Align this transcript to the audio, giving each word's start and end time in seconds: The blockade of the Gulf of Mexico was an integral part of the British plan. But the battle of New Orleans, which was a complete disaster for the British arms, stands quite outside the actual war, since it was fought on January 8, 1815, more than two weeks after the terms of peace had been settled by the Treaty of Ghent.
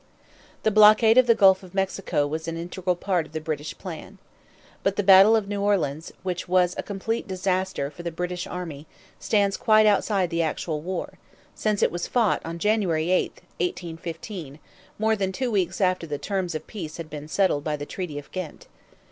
The 0.63 0.71
blockade 0.71 1.19
of 1.19 1.27
the 1.27 1.35
Gulf 1.35 1.61
of 1.61 1.75
Mexico 1.75 2.25
was 2.25 2.47
an 2.47 2.57
integral 2.57 2.95
part 2.95 3.27
of 3.27 3.33
the 3.33 3.39
British 3.39 3.77
plan. 3.77 4.17
But 4.81 4.95
the 4.95 5.03
battle 5.03 5.35
of 5.35 5.47
New 5.47 5.61
Orleans, 5.61 6.11
which 6.23 6.47
was 6.47 6.73
a 6.75 6.81
complete 6.81 7.27
disaster 7.27 7.91
for 7.91 8.01
the 8.01 8.09
British 8.11 8.47
arms, 8.47 8.85
stands 9.19 9.57
quite 9.57 9.85
outside 9.85 10.31
the 10.31 10.41
actual 10.41 10.81
war, 10.81 11.19
since 11.53 11.83
it 11.83 11.91
was 11.91 12.07
fought 12.07 12.41
on 12.43 12.57
January 12.57 13.11
8, 13.11 13.31
1815, 13.59 14.57
more 14.97 15.15
than 15.15 15.31
two 15.31 15.51
weeks 15.51 15.79
after 15.79 16.07
the 16.07 16.17
terms 16.17 16.55
of 16.55 16.65
peace 16.65 16.97
had 16.97 17.07
been 17.07 17.27
settled 17.27 17.63
by 17.63 17.75
the 17.75 17.85
Treaty 17.85 18.17
of 18.17 18.31
Ghent. 18.31 18.65